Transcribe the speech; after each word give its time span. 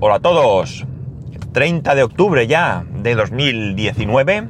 Hola 0.00 0.14
a 0.14 0.20
todos. 0.20 0.86
30 1.50 1.96
de 1.96 2.04
octubre 2.04 2.46
ya 2.46 2.84
de 2.88 3.16
2019. 3.16 4.48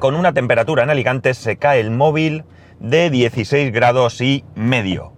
Con 0.00 0.16
una 0.16 0.32
temperatura 0.32 0.82
en 0.82 0.90
Alicante 0.90 1.34
se 1.34 1.56
cae 1.56 1.78
el 1.78 1.92
móvil 1.92 2.42
de 2.80 3.08
16 3.10 3.72
grados 3.72 4.20
y 4.20 4.44
medio. 4.56 5.12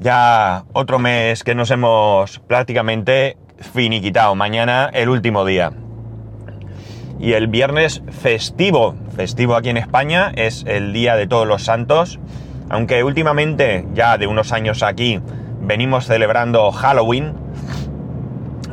Ya 0.00 0.64
otro 0.72 0.98
mes 0.98 1.44
que 1.44 1.54
nos 1.54 1.70
hemos 1.70 2.38
prácticamente 2.38 3.36
finiquitado. 3.58 4.34
Mañana 4.34 4.88
el 4.94 5.10
último 5.10 5.44
día. 5.44 5.74
Y 7.20 7.34
el 7.34 7.48
viernes 7.48 8.02
festivo. 8.12 8.94
Festivo 9.14 9.56
aquí 9.56 9.68
en 9.68 9.76
España 9.76 10.32
es 10.36 10.64
el 10.66 10.94
Día 10.94 11.16
de 11.16 11.26
Todos 11.26 11.46
los 11.46 11.64
Santos. 11.64 12.18
Aunque 12.70 13.04
últimamente, 13.04 13.86
ya 13.92 14.16
de 14.16 14.26
unos 14.26 14.52
años 14.52 14.82
aquí, 14.82 15.20
venimos 15.66 16.06
celebrando 16.06 16.70
Halloween. 16.70 17.34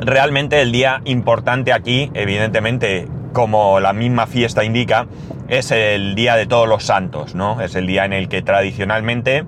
Realmente 0.00 0.62
el 0.62 0.72
día 0.72 1.02
importante 1.04 1.72
aquí, 1.72 2.10
evidentemente, 2.14 3.08
como 3.32 3.80
la 3.80 3.92
misma 3.92 4.26
fiesta 4.26 4.64
indica, 4.64 5.06
es 5.48 5.70
el 5.72 6.14
Día 6.14 6.36
de 6.36 6.46
Todos 6.46 6.68
los 6.68 6.84
Santos, 6.84 7.34
¿no? 7.34 7.60
Es 7.60 7.74
el 7.74 7.86
día 7.86 8.04
en 8.04 8.12
el 8.12 8.28
que 8.28 8.42
tradicionalmente, 8.42 9.44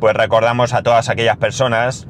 pues 0.00 0.14
recordamos 0.14 0.72
a 0.72 0.82
todas 0.82 1.08
aquellas 1.08 1.36
personas 1.36 2.06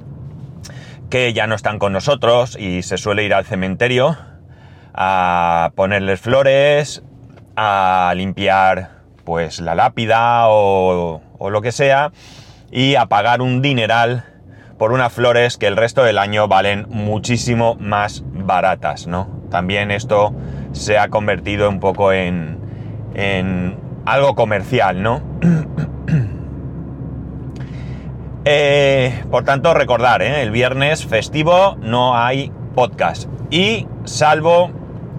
que 1.10 1.32
ya 1.32 1.46
no 1.46 1.54
están 1.54 1.78
con 1.78 1.92
nosotros 1.92 2.56
y 2.58 2.82
se 2.82 2.98
suele 2.98 3.24
ir 3.24 3.32
al 3.32 3.44
cementerio 3.44 4.16
a 4.92 5.72
ponerles 5.74 6.20
flores, 6.20 7.02
a 7.56 8.12
limpiar 8.16 8.90
pues 9.24 9.60
la 9.60 9.74
lápida 9.74 10.48
o, 10.48 11.22
o 11.38 11.50
lo 11.50 11.62
que 11.62 11.72
sea 11.72 12.12
y 12.70 12.96
a 12.96 13.06
pagar 13.06 13.40
un 13.40 13.62
dineral 13.62 14.24
por 14.78 14.92
unas 14.92 15.12
flores 15.12 15.56
que 15.56 15.66
el 15.66 15.76
resto 15.76 16.04
del 16.04 16.18
año 16.18 16.48
valen 16.48 16.86
muchísimo 16.88 17.76
más 17.80 18.22
baratas, 18.32 19.06
¿no? 19.06 19.28
También 19.50 19.90
esto 19.90 20.34
se 20.72 20.98
ha 20.98 21.08
convertido 21.08 21.68
un 21.68 21.80
poco 21.80 22.12
en, 22.12 22.58
en 23.14 23.76
algo 24.04 24.34
comercial, 24.34 25.02
¿no? 25.02 25.22
eh, 28.44 29.24
por 29.30 29.44
tanto, 29.44 29.74
recordar, 29.74 30.22
¿eh? 30.22 30.42
el 30.42 30.50
viernes 30.50 31.06
festivo 31.06 31.76
no 31.80 32.16
hay 32.16 32.52
podcast. 32.74 33.28
Y 33.50 33.86
salvo 34.04 34.70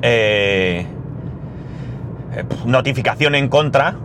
eh, 0.02 0.86
notificación 2.66 3.36
en 3.36 3.49
contra, 3.49 3.95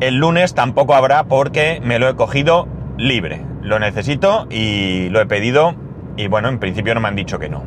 el 0.00 0.16
lunes 0.16 0.54
tampoco 0.54 0.94
habrá 0.94 1.24
porque 1.24 1.80
me 1.84 1.98
lo 1.98 2.08
he 2.08 2.16
cogido 2.16 2.68
libre. 2.96 3.45
Lo 3.66 3.80
necesito 3.80 4.46
y 4.48 5.08
lo 5.08 5.20
he 5.20 5.26
pedido 5.26 5.74
y 6.16 6.28
bueno, 6.28 6.48
en 6.48 6.60
principio 6.60 6.94
no 6.94 7.00
me 7.00 7.08
han 7.08 7.16
dicho 7.16 7.40
que 7.40 7.48
no. 7.48 7.64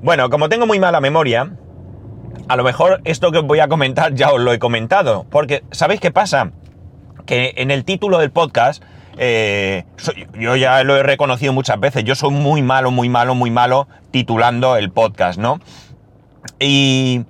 Bueno, 0.00 0.30
como 0.30 0.48
tengo 0.48 0.66
muy 0.66 0.78
mala 0.80 0.98
memoria, 1.02 1.58
a 2.48 2.56
lo 2.56 2.64
mejor 2.64 3.02
esto 3.04 3.30
que 3.30 3.36
os 3.36 3.44
voy 3.44 3.60
a 3.60 3.68
comentar 3.68 4.14
ya 4.14 4.32
os 4.32 4.40
lo 4.40 4.54
he 4.54 4.58
comentado, 4.58 5.26
porque 5.28 5.62
¿sabéis 5.72 6.00
qué 6.00 6.10
pasa? 6.10 6.52
Que 7.26 7.52
en 7.58 7.70
el 7.70 7.84
título 7.84 8.16
del 8.16 8.30
podcast, 8.30 8.82
eh, 9.18 9.84
yo 10.38 10.56
ya 10.56 10.82
lo 10.82 10.96
he 10.96 11.02
reconocido 11.02 11.52
muchas 11.52 11.78
veces, 11.78 12.02
yo 12.04 12.14
soy 12.14 12.30
muy 12.30 12.62
malo, 12.62 12.90
muy 12.90 13.10
malo, 13.10 13.34
muy 13.34 13.50
malo 13.50 13.88
titulando 14.10 14.78
el 14.78 14.90
podcast, 14.90 15.38
¿no? 15.38 15.60
Y 16.58 17.26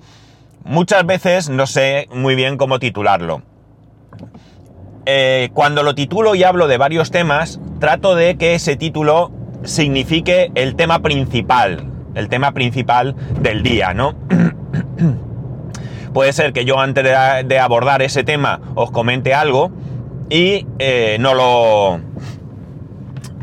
muchas 0.63 1.05
veces 1.05 1.49
no 1.49 1.67
sé 1.67 2.07
muy 2.15 2.37
bien 2.37 2.57
cómo 2.57 2.79
titularlo. 2.79 3.50
Eh, 5.07 5.51
cuando 5.55 5.83
lo 5.83 5.95
titulo 5.95 6.35
y 6.35 6.45
hablo 6.45 6.69
de 6.69 6.77
varios 6.77 7.11
temas, 7.11 7.59
trato 7.79 8.15
de 8.15 8.37
que 8.37 8.55
ese 8.55 8.77
título 8.77 9.33
signifique 9.65 10.51
el 10.55 10.77
tema 10.77 11.01
principal, 11.01 11.87
el 12.15 12.29
tema 12.29 12.53
principal 12.53 13.15
del 13.41 13.63
día, 13.63 13.95
¿no? 13.95 14.15
Puede 16.13 16.33
ser 16.33 16.53
que 16.53 16.65
yo 16.65 16.79
antes 16.81 17.05
de, 17.05 17.59
abordar 17.59 18.03
ese 18.03 18.25
tema 18.25 18.61
os 18.75 18.91
comente 18.91 19.33
algo 19.33 19.71
y 20.29 20.67
eh, 20.79 21.17
no 21.21 21.35
lo 21.35 22.01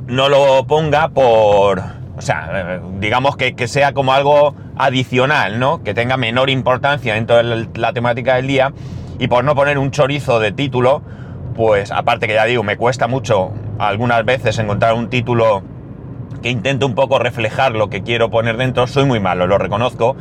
no 0.08 0.30
lo 0.30 0.66
ponga 0.68 1.10
por 1.10 1.82
o 2.18 2.22
sea 2.22 2.82
digamos 3.00 3.36
que, 3.36 3.56
que, 3.56 3.68
sea 3.68 3.94
como 3.94 4.14
algo 4.14 4.56
adicional 4.78 5.60
no 5.60 5.84
que 5.84 5.94
tenga 5.94 6.16
menor 6.16 6.50
importancia 6.50 7.14
dentro 7.16 7.38
de 7.38 7.68
la 7.76 7.94
temática 7.94 8.36
del 8.36 8.48
día 8.48 8.74
y 9.20 9.28
por 9.28 9.44
no 9.44 9.56
poner 9.56 9.78
un 9.78 9.92
chorizo 9.92 10.40
de 10.40 10.52
título 10.54 11.02
pues 11.58 11.92
aparte 11.92 12.28
que 12.28 12.36
ya 12.36 12.46
digo 12.46 12.64
me 12.64 12.78
cuesta 12.78 13.08
mucho 13.08 13.52
algunas 13.80 14.24
veces 14.24 14.58
encontrar 14.60 14.94
un 14.94 15.10
título 15.10 15.64
que 16.42 16.50
intente 16.50 16.86
un 16.86 16.96
poco 16.96 17.20
reflejar 17.20 17.74
lo 17.74 17.90
que 17.90 18.04
quiero 18.04 18.30
poner 18.30 18.56
dentro 18.56 18.88
soy 18.88 19.04
muy 19.04 19.20
malo 19.20 19.48
lo 19.48 19.58
reconozco 19.58 20.16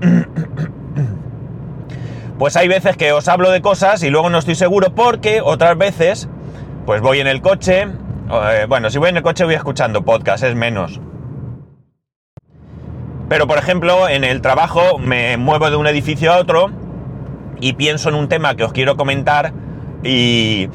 pues 2.38 2.56
hay 2.56 2.68
veces 2.68 2.96
que 2.96 3.12
os 3.12 3.26
hablo 3.26 3.50
de 3.50 3.60
cosas 3.60 4.04
y 4.04 4.10
luego 4.10 4.30
no 4.30 4.38
estoy 4.38 4.54
seguro 4.54 4.94
porque 4.94 5.40
otras 5.40 5.76
veces 5.76 6.28
pues 6.84 7.00
voy 7.00 7.20
en 7.20 7.28
el 7.28 7.40
coche, 7.40 7.82
eh, 7.82 8.66
bueno, 8.68 8.90
si 8.90 8.98
voy 8.98 9.10
en 9.10 9.16
el 9.16 9.22
coche 9.22 9.44
voy 9.44 9.54
escuchando 9.54 10.04
podcast, 10.04 10.42
es 10.42 10.56
menos. 10.56 11.00
Pero 13.28 13.46
por 13.46 13.58
ejemplo, 13.58 14.08
en 14.08 14.24
el 14.24 14.42
trabajo 14.42 14.98
me 14.98 15.36
muevo 15.36 15.70
de 15.70 15.76
un 15.76 15.86
edificio 15.86 16.32
a 16.32 16.38
otro 16.38 16.70
y 17.60 17.74
pienso 17.74 18.08
en 18.08 18.16
un 18.16 18.28
tema 18.28 18.56
que 18.56 18.64
os 18.64 18.72
quiero 18.72 18.96
comentar 18.96 19.52
y, 20.02 20.68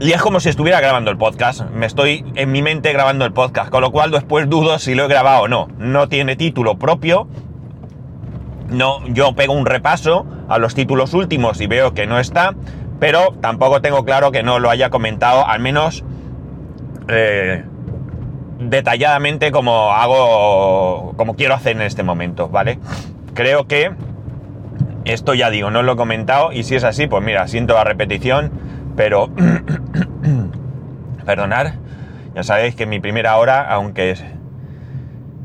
es 0.00 0.22
como 0.22 0.40
si 0.40 0.48
estuviera 0.48 0.80
grabando 0.80 1.10
el 1.10 1.18
podcast. 1.18 1.62
Me 1.70 1.86
estoy 1.86 2.24
en 2.34 2.52
mi 2.52 2.62
mente 2.62 2.92
grabando 2.92 3.24
el 3.24 3.32
podcast, 3.32 3.70
con 3.70 3.82
lo 3.82 3.92
cual 3.92 4.10
después 4.10 4.48
dudo 4.48 4.78
si 4.78 4.94
lo 4.94 5.04
he 5.04 5.08
grabado 5.08 5.42
o 5.42 5.48
no. 5.48 5.68
No 5.78 6.08
tiene 6.08 6.36
título 6.36 6.78
propio, 6.78 7.28
no, 8.70 9.06
yo 9.08 9.34
pego 9.34 9.52
un 9.52 9.66
repaso 9.66 10.26
a 10.48 10.58
los 10.58 10.74
títulos 10.74 11.12
últimos 11.12 11.60
y 11.60 11.66
veo 11.66 11.92
que 11.92 12.06
no 12.06 12.18
está, 12.18 12.54
pero 12.98 13.34
tampoco 13.40 13.82
tengo 13.82 14.04
claro 14.04 14.30
que 14.30 14.42
no 14.42 14.58
lo 14.58 14.70
haya 14.70 14.90
comentado, 14.90 15.46
al 15.46 15.60
menos 15.60 16.04
eh, 17.08 17.64
detalladamente 18.60 19.50
como 19.50 19.92
hago, 19.92 21.14
como 21.16 21.34
quiero 21.34 21.54
hacer 21.54 21.76
en 21.76 21.82
este 21.82 22.02
momento, 22.02 22.48
¿vale? 22.48 22.78
Creo 23.34 23.66
que 23.66 23.92
esto 25.10 25.34
ya 25.34 25.50
digo, 25.50 25.70
no 25.70 25.82
lo 25.82 25.92
he 25.92 25.96
comentado 25.96 26.52
y 26.52 26.62
si 26.62 26.74
es 26.74 26.84
así, 26.84 27.06
pues 27.06 27.22
mira, 27.22 27.46
siento 27.48 27.74
la 27.74 27.84
repetición, 27.84 28.50
pero 28.96 29.28
perdonar, 31.26 31.74
ya 32.34 32.42
sabéis 32.42 32.74
que 32.74 32.86
mi 32.86 33.00
primera 33.00 33.36
hora, 33.36 33.68
aunque 33.70 34.16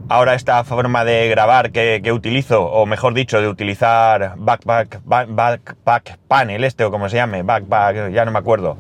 ahora 0.10 0.36
esta 0.36 0.64
forma 0.64 1.04
de 1.04 1.28
grabar 1.30 1.72
que, 1.72 2.12
utilizo, 2.12 2.64
o 2.66 2.86
mejor 2.86 3.14
dicho, 3.14 3.42
de 3.42 3.48
utilizar 3.48 4.36
backpack, 4.38 5.02
back, 5.04 5.30
backpack 5.32 6.18
panel 6.28 6.64
este 6.64 6.84
o 6.84 6.92
como 6.92 7.10
se 7.10 7.18
llame, 7.18 7.44
backpack, 7.44 8.12
ya 8.12 8.26
no 8.26 8.32
me 8.32 8.40
acuerdo. 8.40 8.78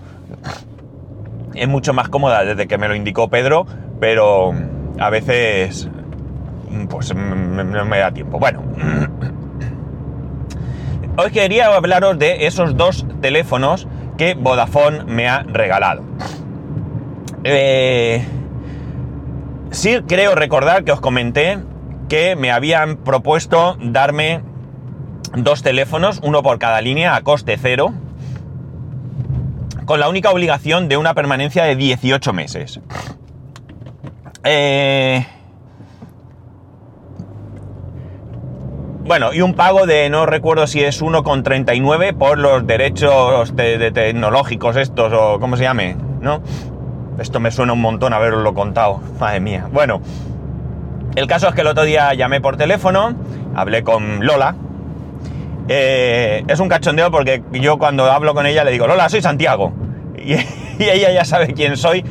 Es 1.53 1.67
mucho 1.67 1.93
más 1.93 2.09
cómoda 2.09 2.43
desde 2.43 2.67
que 2.67 2.77
me 2.77 2.87
lo 2.87 2.95
indicó 2.95 3.29
Pedro, 3.29 3.65
pero 3.99 4.53
a 4.99 5.09
veces 5.09 5.89
pues 6.89 7.15
no 7.15 7.85
me 7.85 7.97
da 7.97 8.11
tiempo. 8.11 8.39
Bueno, 8.39 8.61
hoy 11.17 11.31
quería 11.31 11.67
hablaros 11.75 12.17
de 12.19 12.45
esos 12.47 12.75
dos 12.77 13.05
teléfonos 13.21 13.87
que 14.17 14.33
Vodafone 14.33 15.03
me 15.05 15.27
ha 15.27 15.43
regalado. 15.43 16.03
Eh, 17.43 18.25
Sí 19.75 19.99
creo 20.07 20.35
recordar 20.35 20.85
que 20.85 20.93
os 20.93 21.01
comenté 21.01 21.59
que 22.07 22.37
me 22.37 22.49
habían 22.49 22.95
propuesto 22.95 23.77
darme 23.81 24.41
dos 25.35 25.63
teléfonos, 25.63 26.21
uno 26.23 26.41
por 26.43 26.59
cada 26.59 26.79
línea, 26.79 27.13
a 27.13 27.23
coste 27.23 27.57
cero, 27.61 27.93
con 29.85 29.99
la 29.99 30.07
única 30.07 30.31
obligación 30.31 30.87
de 30.87 30.95
una 30.95 31.13
permanencia 31.13 31.65
de 31.65 31.75
18 31.75 32.31
meses. 32.31 32.79
Eh... 34.45 35.25
Bueno, 39.05 39.33
y 39.33 39.41
un 39.41 39.53
pago 39.53 39.85
de, 39.85 40.09
no 40.09 40.25
recuerdo 40.25 40.65
si 40.65 40.83
es 40.83 41.03
1,39 41.03 42.17
por 42.17 42.39
los 42.39 42.65
derechos 42.65 43.55
de, 43.55 43.91
tecnológicos 43.91 44.75
estos, 44.77 45.13
o 45.13 45.39
cómo 45.39 45.57
se 45.57 45.63
llame, 45.63 45.95
¿no? 46.21 46.41
Esto 47.19 47.39
me 47.39 47.51
suena 47.51 47.73
un 47.73 47.81
montón 47.81 48.13
haberoslo 48.13 48.55
contado. 48.55 49.01
Madre 49.19 49.41
mía. 49.41 49.67
Bueno, 49.71 50.01
el 51.15 51.27
caso 51.27 51.47
es 51.47 51.53
que 51.53 51.61
el 51.61 51.67
otro 51.67 51.83
día 51.83 52.15
llamé 52.15 52.41
por 52.41 52.57
teléfono, 52.57 53.13
hablé 53.53 53.83
con 53.83 54.25
Lola. 54.25 54.55
Eh, 55.67 56.43
es 56.47 56.59
un 56.59 56.67
cachondeo 56.67 57.11
porque 57.11 57.43
yo 57.51 57.77
cuando 57.77 58.11
hablo 58.11 58.33
con 58.33 58.47
ella 58.47 58.63
le 58.63 58.71
digo, 58.71 58.87
Lola, 58.87 59.07
soy 59.09 59.21
Santiago. 59.21 59.71
Y, 60.77 60.83
ella 60.83 61.11
ya 61.11 61.23
sabe 61.23 61.53
quién 61.53 61.77
soy, 61.77 62.03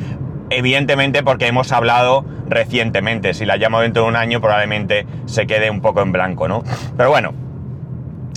evidentemente 0.49 1.21
porque 1.21 1.45
hemos 1.45 1.71
hablado 1.71 2.25
recientemente. 2.47 3.33
Si 3.33 3.45
la 3.45 3.57
llamo 3.57 3.81
dentro 3.81 4.03
de 4.03 4.09
un 4.09 4.15
año 4.15 4.41
probablemente 4.41 5.05
se 5.25 5.47
quede 5.47 5.69
un 5.69 5.81
poco 5.81 6.01
en 6.01 6.11
blanco, 6.11 6.47
¿no? 6.47 6.63
Pero 6.97 7.09
bueno, 7.09 7.33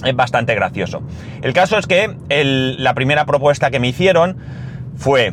es 0.04 0.14
bastante 0.14 0.54
gracioso. 0.54 1.02
El 1.42 1.52
caso 1.52 1.78
es 1.78 1.86
que 1.86 2.16
la 2.78 2.94
primera 2.94 3.26
propuesta 3.26 3.70
que 3.70 3.80
me 3.80 3.88
hicieron 3.88 4.38
fue 4.96 5.32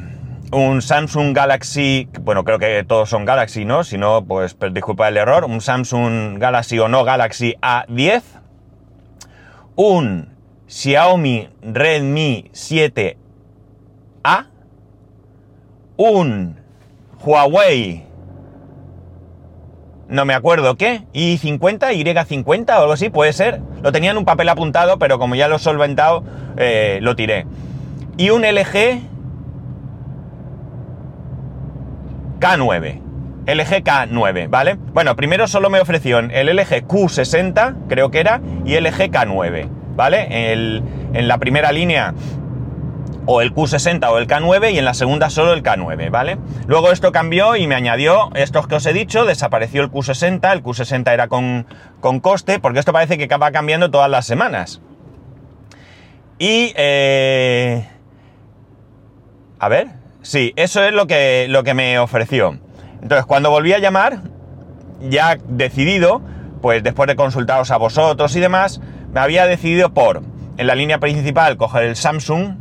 un 0.51 0.81
Samsung 0.81 1.36
Galaxy, 1.36 2.07
bueno, 2.22 2.44
creo 2.44 2.60
que 2.60 2.83
todos 2.83 3.10
son 3.10 3.25
Galaxy, 3.25 3.66
¿no? 3.66 3.83
Si 3.83 3.98
no, 3.98 4.24
pues, 4.25 4.54
pues 4.54 4.74
disculpa 4.74 5.07
el 5.07 5.18
error, 5.18 5.45
un 5.45 5.60
Samsung 5.60 6.38
Galaxy 6.38 6.80
o 6.80 6.88
no 6.88 7.04
Galaxy 7.04 7.56
A10, 7.62 8.22
un 9.75 10.30
Xiaomi 10.68 11.50
Redmi 11.62 12.50
7A, 12.54 14.48
un 15.98 16.60
Huawei, 17.24 18.04
no 20.07 20.25
me 20.25 20.33
acuerdo 20.33 20.75
qué, 20.75 21.01
i50, 21.13 21.93
Y50 21.93 22.69
o 22.69 22.81
algo 22.81 22.93
así, 22.93 23.09
puede 23.09 23.33
ser. 23.33 23.61
Lo 23.81 23.91
tenía 23.91 24.11
en 24.11 24.17
un 24.17 24.25
papel 24.25 24.49
apuntado, 24.49 24.99
pero 24.99 25.19
como 25.19 25.35
ya 25.35 25.47
lo 25.47 25.55
he 25.55 25.59
solventado, 25.59 26.23
eh, 26.57 26.99
lo 27.01 27.15
tiré. 27.15 27.45
Y 28.17 28.29
un 28.29 28.43
LG 28.43 29.01
K9. 32.39 33.01
LG 33.47 33.83
K9, 33.83 34.49
¿vale? 34.49 34.77
Bueno, 34.93 35.15
primero 35.15 35.47
solo 35.47 35.69
me 35.69 35.79
ofreció 35.79 36.19
el 36.19 36.55
LG 36.55 36.87
Q60, 36.87 37.87
creo 37.87 38.09
que 38.09 38.19
era, 38.19 38.41
y 38.65 38.75
LG 38.79 39.11
K9, 39.11 39.67
¿vale? 39.95 40.53
en 41.13 41.27
la 41.27 41.37
primera 41.37 41.71
línea 41.71 42.13
o 43.25 43.42
el 43.42 43.54
Q60 43.54 44.07
o 44.10 44.18
el 44.18 44.27
K9 44.27 44.74
y 44.74 44.77
en 44.77 44.86
la 44.86 44.94
segunda 44.94 45.30
solo 45.30 45.54
el 45.54 45.63
K9, 45.63 46.10
¿vale? 46.10 46.38
Luego 46.68 46.92
esto 46.92 47.12
cambió 47.12 47.56
y 47.56 47.68
me 47.68 47.75
añadió 47.75 48.30
estos 48.36 48.68
que 48.68 48.75
os 48.75 48.86
he 48.86 48.94
dicho, 48.94 49.25
desapareció 49.25 49.81
el 49.81 49.92
Q60, 49.92 50.51
el 50.51 50.63
Q60 50.63 51.12
era 51.12 51.27
con, 51.27 51.66
con 52.00 52.19
coste, 52.19 52.60
porque 52.60 52.80
esto 52.80 52.94
parece 52.94 53.18
que 53.18 53.27
va 53.38 53.51
cambiando 53.51 53.92
todas 53.92 54.10
las 54.10 54.25
semanas. 54.25 54.81
Y... 56.38 56.74
Eh, 56.75 57.88
a 59.60 59.69
ver, 59.69 59.88
sí, 60.22 60.54
eso 60.57 60.83
es 60.83 60.94
lo 60.94 61.07
que, 61.07 61.48
lo 61.50 61.63
que 61.63 61.74
me 61.74 61.98
ofreció. 61.98 62.60
Entonces, 63.01 63.25
cuando 63.25 63.50
volví 63.50 63.74
a 63.74 63.80
llamar, 63.80 64.19
ya 65.01 65.38
decidido, 65.48 66.22
pues 66.62 66.83
después 66.83 67.07
de 67.07 67.16
consultaros 67.16 67.72
a 67.72 67.77
vosotros 67.77 68.36
y 68.36 68.39
demás, 68.39 68.81
me 69.13 69.19
había 69.22 69.45
decidido 69.45 69.94
por, 69.94 70.24
en 70.57 70.68
la 70.68 70.75
línea 70.75 71.00
principal, 71.00 71.57
coger 71.57 71.83
el 71.83 71.95
Samsung, 71.95 72.57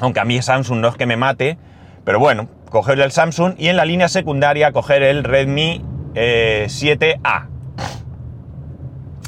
aunque 0.00 0.20
a 0.20 0.24
mí 0.24 0.40
Samsung 0.40 0.80
no 0.80 0.88
es 0.88 0.96
que 0.96 1.06
me 1.06 1.16
mate, 1.16 1.58
pero 2.04 2.18
bueno, 2.18 2.48
coger 2.70 3.00
el 3.00 3.12
Samsung 3.12 3.54
y 3.58 3.68
en 3.68 3.76
la 3.76 3.84
línea 3.84 4.08
secundaria 4.08 4.72
coger 4.72 5.02
el 5.02 5.24
Redmi 5.24 5.82
7A. 6.14 7.16
Eh, 7.16 7.48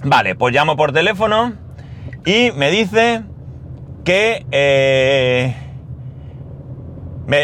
vale, 0.05 0.35
pues 0.35 0.55
llamo 0.55 0.77
por 0.77 0.93
teléfono 0.93 1.55
y 2.25 2.53
me 2.53 2.71
dice 2.71 3.23
que... 4.05 4.47
Eh, 4.51 5.55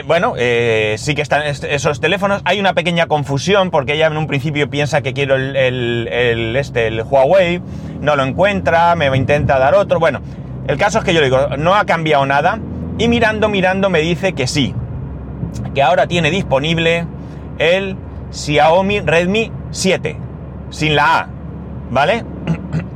bueno, 0.06 0.32
eh, 0.38 0.94
sí 0.96 1.14
que 1.14 1.20
están 1.20 1.42
esos 1.42 2.00
teléfonos. 2.00 2.40
Hay 2.46 2.58
una 2.58 2.72
pequeña 2.72 3.06
confusión 3.06 3.70
porque 3.70 3.92
ella 3.92 4.06
en 4.06 4.16
un 4.16 4.26
principio 4.26 4.70
piensa 4.70 5.02
que 5.02 5.12
quiero 5.12 5.34
el, 5.34 6.56
este, 6.56 6.86
el 6.86 7.02
Huawei, 7.02 7.60
no 8.00 8.16
lo 8.16 8.22
encuentra, 8.22 8.94
me 8.94 9.14
intenta 9.14 9.58
dar 9.58 9.74
otro. 9.74 10.00
Bueno, 10.00 10.22
el 10.68 10.78
caso 10.78 11.00
es 11.00 11.04
que 11.04 11.12
yo 11.12 11.20
le 11.20 11.26
digo, 11.26 11.56
no 11.58 11.74
ha 11.74 11.84
cambiado 11.84 12.24
nada. 12.24 12.58
Y 12.96 13.08
mirando, 13.08 13.48
mirando 13.48 13.90
me 13.90 14.00
dice 14.00 14.34
que 14.34 14.46
sí, 14.46 14.74
que 15.74 15.82
ahora 15.82 16.06
tiene 16.06 16.30
disponible 16.30 17.06
el 17.58 17.96
Xiaomi 18.30 19.00
Redmi 19.00 19.50
7, 19.70 20.16
sin 20.70 20.94
la 20.94 21.18
A, 21.18 21.28
¿vale? 21.90 22.24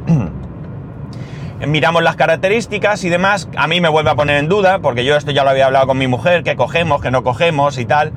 Miramos 1.66 2.04
las 2.04 2.14
características 2.14 3.02
y 3.02 3.08
demás, 3.08 3.48
a 3.56 3.66
mí 3.66 3.80
me 3.80 3.88
vuelve 3.88 4.10
a 4.10 4.14
poner 4.14 4.36
en 4.36 4.48
duda, 4.48 4.78
porque 4.78 5.04
yo 5.04 5.16
esto 5.16 5.32
ya 5.32 5.42
lo 5.42 5.50
había 5.50 5.66
hablado 5.66 5.88
con 5.88 5.98
mi 5.98 6.06
mujer, 6.06 6.44
que 6.44 6.54
cogemos, 6.54 7.02
que 7.02 7.10
no 7.10 7.24
cogemos 7.24 7.78
y 7.78 7.84
tal. 7.84 8.12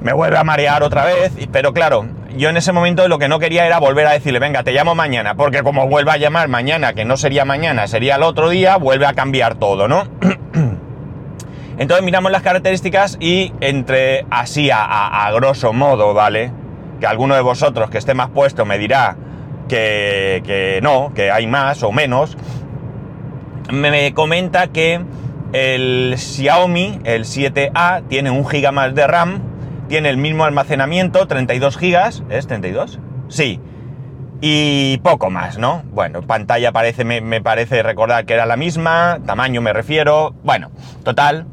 Me 0.00 0.12
vuelve 0.12 0.38
a 0.38 0.44
marear 0.44 0.84
otra 0.84 1.04
vez, 1.04 1.32
pero 1.50 1.72
claro, 1.72 2.06
yo 2.36 2.48
en 2.48 2.56
ese 2.56 2.72
momento 2.72 3.06
lo 3.08 3.18
que 3.18 3.28
no 3.28 3.40
quería 3.40 3.66
era 3.66 3.80
volver 3.80 4.06
a 4.06 4.12
decirle, 4.12 4.38
venga, 4.38 4.62
te 4.62 4.72
llamo 4.72 4.94
mañana, 4.94 5.34
porque 5.34 5.64
como 5.64 5.88
vuelva 5.88 6.12
a 6.14 6.16
llamar 6.16 6.48
mañana, 6.48 6.92
que 6.92 7.04
no 7.04 7.16
sería 7.16 7.44
mañana, 7.44 7.88
sería 7.88 8.14
el 8.14 8.22
otro 8.22 8.48
día, 8.48 8.76
vuelve 8.76 9.06
a 9.06 9.14
cambiar 9.14 9.56
todo, 9.56 9.88
¿no? 9.88 10.04
Entonces 11.78 12.04
miramos 12.04 12.30
las 12.30 12.42
características 12.42 13.16
y 13.20 13.52
entre 13.60 14.26
así 14.30 14.70
a, 14.72 15.30
grosso 15.34 15.72
modo, 15.72 16.14
¿vale? 16.14 16.52
Que 17.00 17.06
alguno 17.06 17.34
de 17.34 17.40
vosotros 17.40 17.90
que 17.90 17.98
esté 17.98 18.14
más 18.14 18.30
puesto 18.30 18.64
me 18.64 18.78
dirá 18.78 19.16
que, 19.68 20.80
no, 20.82 21.12
que 21.14 21.30
hay 21.30 21.46
más 21.46 21.82
o 21.82 21.92
menos. 21.92 22.36
Me 23.70 24.12
comenta 24.12 24.68
que 24.68 25.00
el 25.52 26.14
Xiaomi, 26.18 27.00
el 27.04 27.24
7A, 27.24 28.02
tiene 28.08 28.30
un 28.30 28.46
giga 28.46 28.72
más 28.72 28.94
de 28.94 29.06
RAM, 29.06 29.40
tiene 29.88 30.10
el 30.10 30.18
mismo 30.18 30.44
almacenamiento, 30.44 31.26
32 31.26 31.78
gigas, 31.78 32.22
¿es 32.28 32.46
32? 32.46 32.98
Sí. 33.28 33.60
Y 34.44 34.98
poco 34.98 35.30
más, 35.30 35.56
¿no? 35.56 35.84
Bueno, 35.92 36.22
pantalla 36.22 36.72
parece, 36.72 37.04
me 37.04 37.40
parece 37.40 37.82
recordar 37.82 38.26
que 38.26 38.34
era 38.34 38.44
la 38.44 38.56
misma, 38.56 39.20
tamaño 39.24 39.60
me 39.60 39.72
refiero. 39.72 40.34
Bueno, 40.42 40.72
total, 41.04 41.46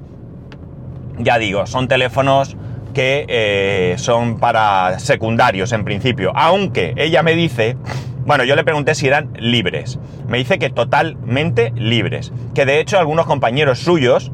ya 1.19 1.37
digo, 1.37 1.65
son 1.67 1.87
teléfonos 1.87 2.57
que 2.93 3.25
eh, 3.27 3.95
son 3.97 4.39
para 4.39 4.99
secundarios 4.99 5.71
en 5.71 5.83
principio. 5.85 6.31
Aunque 6.35 6.93
ella 6.97 7.21
me 7.23 7.35
dice, 7.35 7.77
bueno, 8.25 8.43
yo 8.43 8.55
le 8.55 8.63
pregunté 8.63 8.95
si 8.95 9.07
eran 9.07 9.31
libres. 9.37 9.99
Me 10.27 10.37
dice 10.37 10.59
que 10.59 10.69
totalmente 10.69 11.71
libres. 11.75 12.31
Que 12.55 12.65
de 12.65 12.79
hecho 12.79 12.97
algunos 12.99 13.25
compañeros 13.25 13.79
suyos, 13.79 14.31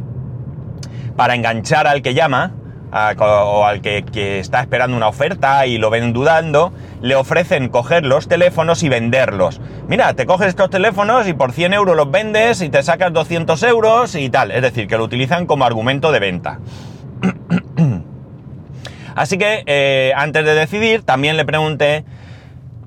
para 1.16 1.36
enganchar 1.36 1.88
al 1.88 2.02
que 2.02 2.14
llama, 2.14 2.54
o 2.96 3.66
al 3.66 3.82
que, 3.82 4.40
está 4.40 4.62
esperando 4.62 4.96
una 4.96 5.08
oferta 5.08 5.66
y 5.66 5.78
lo 5.78 5.90
ven 5.90 6.14
dudando, 6.14 6.72
le 7.02 7.16
ofrecen 7.16 7.68
coger 7.70 8.06
los 8.06 8.28
teléfonos 8.28 8.84
y 8.84 8.90
venderlos. 8.90 9.60
Mira, 9.88 10.14
te 10.14 10.26
coges 10.26 10.48
estos 10.48 10.70
teléfonos 10.70 11.28
y 11.28 11.34
por 11.34 11.52
100 11.52 11.74
euros 11.74 11.96
los 11.96 12.10
vendes 12.10 12.62
y 12.62 12.70
te 12.70 12.82
sacas 12.84 13.12
200 13.12 13.62
euros 13.64 14.16
y 14.16 14.30
tal. 14.30 14.52
Es 14.52 14.62
decir, 14.62 14.88
que 14.88 14.98
lo 14.98 15.04
utilizan 15.04 15.46
como 15.46 15.66
argumento 15.66 16.12
de 16.12 16.20
venta. 16.20 16.60
Así 19.16 19.38
que 19.38 19.64
eh, 19.66 20.14
antes 20.16 20.46
de 20.46 20.54
decidir, 20.56 21.04
también 21.04 21.38
le 21.38 21.46
pregunté, 21.46 22.04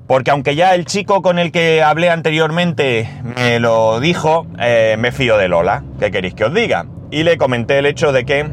porque 0.07 0.31
aunque 0.31 0.55
ya 0.55 0.73
el 0.75 0.85
chico 0.85 1.21
con 1.21 1.37
el 1.37 1.51
que 1.51 1.83
hablé 1.83 2.09
anteriormente 2.09 3.07
me 3.23 3.59
lo 3.59 3.99
dijo, 3.99 4.47
eh, 4.59 4.95
me 4.97 5.11
fío 5.11 5.37
de 5.37 5.47
Lola. 5.47 5.83
¿Qué 5.99 6.11
queréis 6.11 6.33
que 6.33 6.45
os 6.45 6.53
diga? 6.53 6.85
Y 7.11 7.23
le 7.23 7.37
comenté 7.37 7.79
el 7.79 7.87
hecho 7.87 8.11
de 8.11 8.25
que 8.25 8.47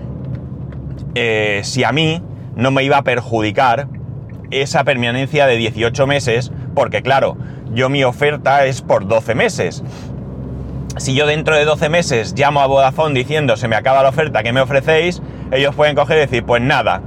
eh, 1.18 1.62
si 1.64 1.82
a 1.82 1.92
mí 1.92 2.20
no 2.56 2.70
me 2.70 2.84
iba 2.84 2.98
a 2.98 3.02
perjudicar 3.02 3.88
esa 4.50 4.84
permanencia 4.84 5.46
de 5.46 5.56
18 5.56 6.06
meses, 6.06 6.52
porque 6.74 7.00
claro, 7.00 7.38
yo 7.72 7.88
mi 7.88 8.04
oferta 8.04 8.66
es 8.66 8.82
por 8.82 9.08
12 9.08 9.34
meses. 9.34 9.82
Si 10.98 11.14
yo 11.14 11.26
dentro 11.26 11.56
de 11.56 11.64
12 11.64 11.88
meses 11.88 12.34
llamo 12.36 12.60
a 12.60 12.66
Vodafone 12.66 13.18
diciendo 13.18 13.56
se 13.56 13.66
me 13.66 13.76
acaba 13.76 14.02
la 14.02 14.10
oferta 14.10 14.42
que 14.42 14.52
me 14.52 14.60
ofrecéis, 14.60 15.22
ellos 15.52 15.74
pueden 15.74 15.96
coger 15.96 16.18
y 16.18 16.20
decir, 16.20 16.44
pues 16.44 16.60
nada, 16.60 17.00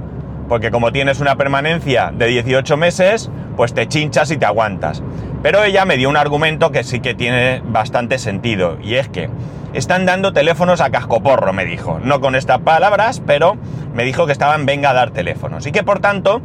porque 0.48 0.72
como 0.72 0.90
tienes 0.90 1.20
una 1.20 1.36
permanencia 1.36 2.12
de 2.12 2.26
18 2.26 2.76
meses, 2.76 3.30
pues 3.56 3.74
te 3.74 3.86
chinchas 3.86 4.32
y 4.32 4.38
te 4.38 4.46
aguantas. 4.46 5.04
Pero 5.40 5.62
ella 5.62 5.84
me 5.84 5.96
dio 5.96 6.08
un 6.08 6.16
argumento 6.16 6.72
que 6.72 6.82
sí 6.82 6.98
que 6.98 7.14
tiene 7.14 7.62
bastante 7.64 8.18
sentido, 8.18 8.76
y 8.82 8.96
es 8.96 9.08
que 9.08 9.30
están 9.72 10.06
dando 10.06 10.32
teléfonos 10.32 10.80
a 10.80 10.90
cascoporro, 10.90 11.52
me 11.52 11.64
dijo. 11.64 12.00
No 12.02 12.20
con 12.20 12.34
estas 12.34 12.60
palabras, 12.60 13.22
pero 13.26 13.56
me 13.94 14.04
dijo 14.04 14.26
que 14.26 14.32
estaban 14.32 14.66
venga 14.66 14.90
a 14.90 14.94
dar 14.94 15.10
teléfonos. 15.10 15.66
Y 15.66 15.72
que 15.72 15.82
por 15.82 16.00
tanto 16.00 16.42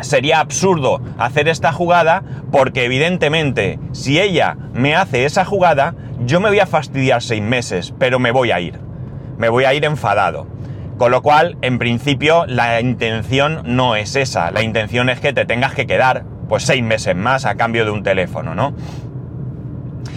sería 0.00 0.40
absurdo 0.40 1.00
hacer 1.18 1.48
esta 1.48 1.72
jugada 1.72 2.22
porque 2.52 2.84
evidentemente 2.84 3.78
si 3.92 4.20
ella 4.20 4.56
me 4.72 4.94
hace 4.94 5.24
esa 5.24 5.44
jugada, 5.44 5.94
yo 6.24 6.40
me 6.40 6.48
voy 6.48 6.60
a 6.60 6.66
fastidiar 6.66 7.22
seis 7.22 7.42
meses, 7.42 7.94
pero 7.98 8.18
me 8.18 8.30
voy 8.30 8.50
a 8.50 8.60
ir. 8.60 8.80
Me 9.38 9.48
voy 9.48 9.64
a 9.64 9.74
ir 9.74 9.84
enfadado. 9.84 10.46
Con 10.98 11.10
lo 11.10 11.20
cual, 11.20 11.58
en 11.60 11.78
principio, 11.78 12.46
la 12.46 12.80
intención 12.80 13.60
no 13.64 13.96
es 13.96 14.16
esa. 14.16 14.50
La 14.50 14.62
intención 14.62 15.10
es 15.10 15.20
que 15.20 15.34
te 15.34 15.44
tengas 15.44 15.74
que 15.74 15.86
quedar 15.86 16.24
pues 16.48 16.62
seis 16.62 16.82
meses 16.82 17.14
más 17.14 17.44
a 17.44 17.56
cambio 17.56 17.84
de 17.84 17.90
un 17.90 18.02
teléfono, 18.02 18.54
¿no? 18.54 18.72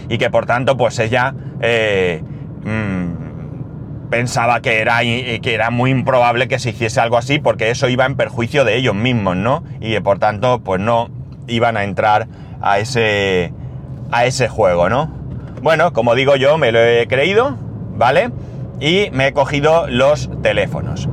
Y 0.10 0.18
que 0.18 0.30
por 0.30 0.46
tanto, 0.46 0.76
pues 0.76 1.00
ella 1.00 1.34
eh, 1.62 2.22
mm, 2.64 4.10
pensaba 4.10 4.62
que 4.62 4.82
era, 4.82 5.00
que 5.02 5.54
era 5.54 5.70
muy 5.70 5.92
improbable 5.92 6.48
que 6.48 6.60
se 6.60 6.72
hiciese 6.72 7.00
algo 7.00 7.18
así 7.18 7.40
porque 7.40 7.70
eso 7.70 7.88
iba 7.88 8.06
en 8.06 8.16
perjuicio 8.16 8.66
de 8.66 8.76
ellos 8.76 8.96
mismos, 8.96 9.38
¿no? 9.38 9.64
Y 9.80 9.98
por 10.00 10.20
tanto, 10.20 10.60
pues 10.60 10.82
no 10.82 11.10
iban 11.48 11.78
a 11.78 11.84
entrar 11.84 12.28
a 12.62 12.80
ese, 12.80 13.54
a 14.12 14.26
ese 14.26 14.50
juego, 14.50 14.90
¿no? 14.90 15.12
Bueno, 15.62 15.94
como 15.94 16.16
digo 16.16 16.36
yo, 16.36 16.58
me 16.58 16.72
lo 16.72 16.80
he 16.80 17.08
creído, 17.08 17.58
¿vale? 17.96 18.32
Y 18.80 19.10
me 19.12 19.28
he 19.28 19.34
cogido 19.34 19.88
los 19.88 20.30
teléfonos. 20.42 21.08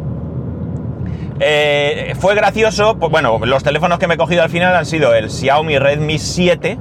Eh, 1.40 2.14
fue 2.18 2.34
gracioso, 2.34 2.96
pues 2.98 3.10
bueno, 3.10 3.38
los 3.44 3.62
teléfonos 3.62 3.98
que 3.98 4.06
me 4.06 4.14
he 4.14 4.16
cogido 4.16 4.42
al 4.42 4.48
final 4.48 4.74
han 4.74 4.86
sido 4.86 5.14
el 5.14 5.30
Xiaomi 5.30 5.78
Redmi 5.78 6.18
7 6.18 6.78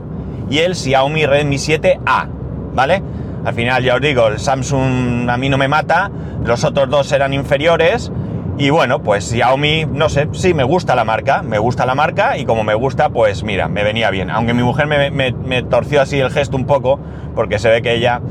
y 0.50 0.60
el 0.60 0.76
Xiaomi 0.76 1.26
Redmi 1.26 1.56
7A, 1.56 2.28
¿vale? 2.74 3.02
Al 3.46 3.54
final 3.54 3.84
ya 3.84 3.96
os 3.96 4.02
digo, 4.02 4.28
el 4.28 4.40
Samsung 4.40 5.30
a 5.30 5.38
mí 5.38 5.50
no 5.50 5.58
me 5.58 5.68
mata, 5.68 6.10
los 6.44 6.64
otros 6.64 6.90
dos 6.90 7.12
eran 7.12 7.34
inferiores 7.34 8.12
Y 8.58 8.70
bueno, 8.70 9.04
pues 9.04 9.30
Xiaomi, 9.30 9.86
no 9.86 10.08
sé, 10.08 10.30
sí, 10.32 10.54
me 10.54 10.64
gusta 10.64 10.96
la 10.96 11.04
marca, 11.04 11.42
me 11.42 11.60
gusta 11.60 11.86
la 11.86 11.94
marca 11.94 12.38
y 12.38 12.46
como 12.46 12.64
me 12.64 12.74
gusta, 12.74 13.10
pues 13.10 13.44
mira, 13.44 13.68
me 13.68 13.84
venía 13.84 14.10
bien. 14.12 14.30
Aunque 14.30 14.54
mi 14.54 14.64
mujer 14.64 14.88
me, 14.88 15.64
torció 15.64 16.02
así 16.02 16.20
el 16.20 16.32
gesto 16.32 16.56
un 16.56 16.66
poco, 16.66 17.00
porque 17.36 17.60
se 17.60 17.70
ve 17.70 17.82
que 17.82 17.94
ella, 17.94 18.22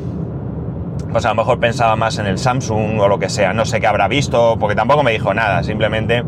pues 1.12 1.26
a 1.26 1.28
lo 1.28 1.34
mejor 1.34 1.60
pensaba 1.60 1.94
más 1.96 2.18
en 2.18 2.26
el 2.26 2.38
Samsung 2.38 2.98
o 2.98 3.06
lo 3.06 3.18
que 3.18 3.28
sea, 3.28 3.52
no 3.52 3.66
sé 3.66 3.80
qué 3.80 3.86
habrá 3.86 4.08
visto, 4.08 4.56
porque 4.58 4.74
tampoco 4.74 5.02
me 5.02 5.12
dijo 5.12 5.34
nada, 5.34 5.62
simplemente, 5.62 6.24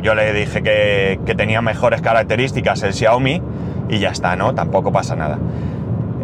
yo 0.00 0.14
le 0.14 0.32
dije 0.32 0.62
que, 0.62 1.20
que 1.26 1.34
tenía 1.34 1.60
mejores 1.60 2.00
características 2.00 2.82
el 2.84 2.94
Xiaomi 2.94 3.42
y 3.88 3.98
ya 3.98 4.10
está, 4.10 4.36
¿no? 4.36 4.54
Tampoco 4.54 4.92
pasa 4.92 5.16
nada. 5.16 5.38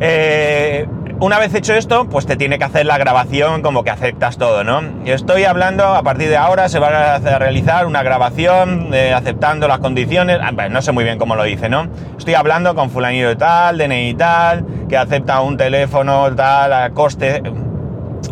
Eh, 0.01 0.87
una 1.21 1.39
vez 1.39 1.55
hecho 1.55 1.75
esto, 1.75 2.09
pues 2.09 2.27
te 2.27 2.37
tiene 2.37 2.59
que 2.59 2.65
hacer 2.65 2.87
la 2.87 2.99
grabación 2.99 3.63
como 3.63 3.85
que 3.85 3.91
aceptas 3.91 4.37
todo, 4.37 4.65
¿no? 4.65 4.83
Estoy 5.05 5.45
hablando, 5.45 5.85
a 5.85 6.03
partir 6.03 6.29
de 6.29 6.37
ahora 6.37 6.69
se 6.69 6.81
va 6.81 7.15
a 7.15 7.39
realizar 7.39 7.87
una 7.87 8.03
grabación 8.03 8.93
eh, 8.93 9.15
aceptando 9.15 9.69
las 9.69 9.79
condiciones, 9.79 10.39
ah, 10.43 10.51
no 10.69 10.83
sé 10.83 10.93
muy 10.93 11.05
bien 11.05 11.19
cómo 11.19 11.37
lo 11.37 11.45
dice, 11.45 11.69
¿no? 11.69 11.87
Estoy 12.19 12.35
hablando 12.35 12.75
con 12.75 12.91
fulanito 12.91 13.29
de 13.29 13.37
tal, 13.37 13.79
DNI 13.79 14.15
tal, 14.15 14.67
que 14.89 14.97
acepta 14.97 15.41
un 15.41 15.57
teléfono 15.57 16.35
tal, 16.35 16.73
a 16.73 16.91
coste... 16.91 17.43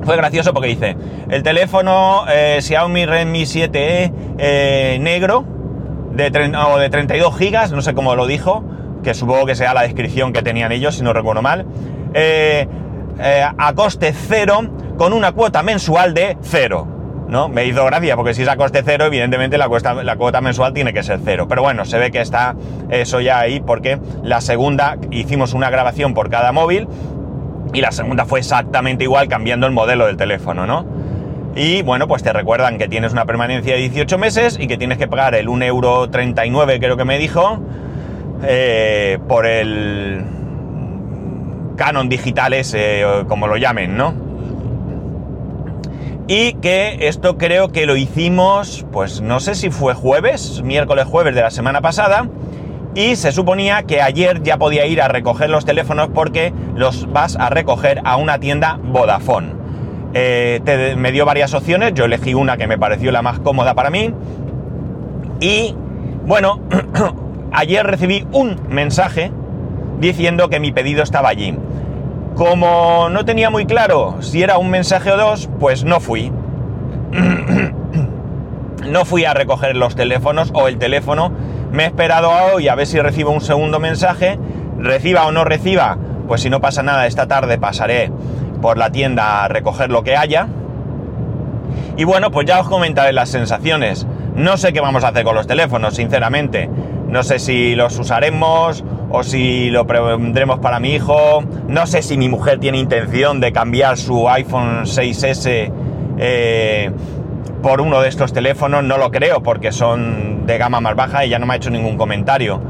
Fue 0.05 0.17
gracioso 0.17 0.53
porque 0.53 0.69
dice, 0.69 0.97
el 1.31 1.43
teléfono 1.43 2.25
eh, 2.29 2.59
Xiaomi 2.61 3.07
Redmi 3.07 3.43
7E 3.43 4.13
eh, 4.39 4.99
negro 5.01 5.45
de, 6.13 6.57
o 6.57 6.79
de 6.79 6.91
32 6.91 7.37
gigas, 7.37 7.73
no 7.73 7.83
sé 7.83 7.95
cómo 7.95 8.17
lo 8.17 8.27
dijo, 8.27 8.65
que 9.03 9.15
supongo 9.15 9.47
que 9.47 9.55
sea 9.55 9.75
la 9.75 9.83
descripción 9.83 10.33
que 10.33 10.43
tenían 10.43 10.73
ellos, 10.73 10.97
si 10.97 11.03
no 11.03 11.13
recuerdo 11.13 11.43
mal, 11.43 11.67
eh, 12.15 12.67
eh, 13.19 13.45
a 13.57 13.73
coste 13.75 14.13
cero 14.13 14.61
con 14.97 15.13
una 15.13 15.33
cuota 15.33 15.63
mensual 15.63 16.15
de 16.15 16.37
cero. 16.43 16.87
¿no? 17.29 17.49
Me 17.49 17.65
hizo 17.65 17.85
gracia 17.87 18.15
porque 18.15 18.35
si 18.35 18.43
es 18.43 18.49
a 18.49 18.57
coste 18.57 18.83
cero, 18.85 19.07
evidentemente 19.07 19.57
la, 19.57 19.69
la 20.03 20.17
cuota 20.17 20.41
mensual 20.41 20.75
tiene 20.75 20.93
que 20.93 21.03
ser 21.03 21.19
cero. 21.25 21.47
Pero 21.49 21.63
bueno, 21.63 21.85
se 21.85 21.99
ve 21.99 22.11
que 22.11 22.21
está 22.21 22.55
eso 22.91 23.21
ya 23.21 23.41
ahí 23.41 23.61
porque 23.61 23.99
la 24.23 24.41
segunda 24.41 24.99
hicimos 25.11 25.55
una 25.55 25.71
grabación 25.71 26.13
por 26.13 26.29
cada 26.29 26.53
móvil 26.53 26.89
y 27.73 27.81
la 27.81 27.91
segunda 27.91 28.27
fue 28.27 28.41
exactamente 28.41 29.05
igual 29.05 29.29
cambiando 29.29 29.67
el 29.67 29.73
modelo 29.73 30.07
del 30.07 30.19
teléfono, 30.19 30.67
¿no? 30.67 30.85
Y 31.55 31.83
bueno, 31.83 32.09
pues 32.09 32.23
te 32.23 32.33
recuerdan 32.33 32.79
que 32.79 32.89
tienes 32.89 33.13
una 33.13 33.25
permanencia 33.25 33.75
de 33.75 33.81
18 33.81 34.19
meses 34.19 34.59
y 34.59 34.67
que 34.67 34.79
tienes 34.79 34.99
que 34.99 35.07
pagar 35.07 35.35
el 35.35 35.49
1,39€ 35.49 36.79
creo 36.79 36.97
que 36.97 37.05
me 37.05 37.19
dijo 37.19 37.61
eh, 38.43 39.19
por 39.29 39.47
el 39.47 40.25
canon 41.77 42.09
digitales, 42.09 42.77
como 43.29 43.47
lo 43.47 43.57
llamen, 43.57 43.97
¿no? 43.97 44.15
Y 46.29 46.55
que 46.55 47.09
esto 47.09 47.37
creo 47.37 47.73
que 47.73 47.87
lo 47.87 47.97
hicimos, 47.97 48.87
pues 48.93 49.21
no 49.21 49.41
sé 49.41 49.55
si 49.55 49.71
fue 49.71 49.95
jueves, 49.95 50.63
miércoles 50.63 51.05
jueves 51.07 51.35
de 51.35 51.43
la 51.43 51.51
semana 51.51 51.81
pasada, 51.81 52.29
y 52.95 53.17
se 53.17 53.33
suponía 53.33 53.83
que 53.85 54.03
ayer 54.03 54.43
ya 54.43 54.59
podía 54.59 54.87
ir 54.87 55.01
a 55.01 55.09
recoger 55.09 55.51
los 55.51 55.65
teléfonos 55.65 56.11
porque 56.15 56.53
los 56.77 57.11
vas 57.11 57.37
a 57.37 57.49
recoger 57.49 58.01
a 58.05 58.17
una 58.17 58.39
tienda 58.39 58.79
Vodafone. 58.83 59.55
Eh, 60.15 60.95
me 60.99 61.11
dio 61.11 61.25
varias 61.25 61.55
opciones, 61.55 61.95
yo 61.95 62.05
elegí 62.05 62.35
una 62.35 62.57
que 62.57 62.67
me 62.67 62.79
pareció 62.79 63.11
la 63.13 63.23
más 63.23 63.39
cómoda 63.41 63.75
para 63.75 63.91
mí. 63.91 64.13
Y 65.41 65.75
bueno, 66.27 66.61
ayer 67.53 67.87
recibí 67.87 68.27
un 68.33 68.61
mensaje 68.69 69.31
diciendo 70.01 70.49
que 70.49 70.61
mi 70.61 70.73
pedido 70.73 71.03
estaba 71.03 71.29
allí. 71.29 71.57
Como 72.35 73.09
no 73.11 73.25
tenía 73.25 73.51
muy 73.51 73.67
claro 73.67 74.17
si 74.21 74.43
era 74.43 74.59
un 74.59 74.71
mensaje 74.71 75.11
o 75.13 75.17
dos, 75.17 75.49
pues 75.61 75.85
no 75.85 76.01
fui. 76.01 76.33
no 78.91 79.05
fui 79.05 79.25
a 79.25 79.35
recoger 79.35 79.77
los 79.77 79.95
teléfonos 79.95 80.51
o 80.55 80.69
el 80.69 80.79
teléfono. 80.79 81.33
Me 81.71 81.85
he 81.85 81.87
esperado 81.87 82.31
a 82.31 82.53
hoy 82.53 82.69
a 82.69 82.75
ver 82.75 82.87
si 82.87 83.01
recibo 83.01 83.31
un 83.31 83.41
segundo 83.41 83.79
mensaje. 83.81 84.39
Reciba 84.79 85.27
o 85.27 85.33
no 85.33 85.45
reciba, 85.45 85.97
pues 86.27 86.41
si 86.41 86.51
no 86.51 86.61
pasa 86.61 86.83
nada, 86.83 87.07
esta 87.07 87.29
tarde 87.29 87.59
pasaré 87.59 88.11
por 88.61 88.79
la 88.79 88.91
tienda 88.91 89.45
a 89.45 89.49
recoger 89.49 89.91
lo 89.91 90.03
que 90.03 90.17
haya. 90.17 90.49
Y 91.97 92.05
bueno, 92.05 92.31
pues 92.31 92.47
ya 92.47 92.61
os 92.61 92.69
comentaré 92.69 93.13
las 93.13 93.29
sensaciones. 93.29 94.07
No 94.35 94.57
sé 94.57 94.73
qué 94.73 94.81
vamos 94.81 95.05
a 95.05 95.09
hacer 95.09 95.25
con 95.25 95.35
los 95.35 95.47
teléfonos, 95.47 95.95
sinceramente. 95.95 96.71
No 97.13 97.23
sé 97.23 97.39
si 97.39 97.75
los 97.75 97.99
usaremos 97.99 98.83
o 99.11 99.23
si 99.23 99.69
lo 99.69 99.87
pondremos 99.87 100.61
para 100.61 100.81
mi 100.81 100.95
hijo. 100.95 101.45
No 101.69 101.87
sé 101.87 102.01
si 102.01 102.17
mi 102.17 102.31
mujer 102.31 102.59
tiene 102.59 102.79
intención 102.79 103.39
de 103.39 103.53
cambiar 103.53 103.99
su 103.99 104.31
iPhone 104.31 104.85
6S 104.85 105.71
eh, 106.17 106.91
por 107.63 107.83
uno 107.83 108.01
de 108.01 108.09
estos 108.09 108.33
teléfonos. 108.33 108.83
No 108.83 108.97
lo 108.97 109.11
creo 109.11 109.43
porque 109.43 109.73
son 109.73 110.47
de 110.47 110.57
gama 110.57 110.81
más 110.81 110.97
baja 110.97 111.27
y 111.27 111.29
ya 111.29 111.39
no 111.39 111.45
me 111.45 111.53
ha 111.53 111.57
hecho 111.59 111.69
ningún 111.69 111.99
comentario. 111.99 112.63